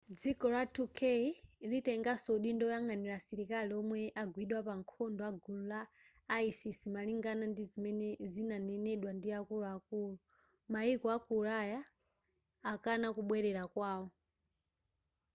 [0.19, 1.23] dziko la turkey
[1.71, 5.81] litengaso udindo woyang'anira asilikali omwe agwidwa pa nkhondo agulu la
[6.49, 10.15] isis malingana ndi zimene zinadanenedwa ndi akuluakulu
[10.71, 11.79] mayiko aku ulaya
[12.71, 14.07] akana kubwerera kwawo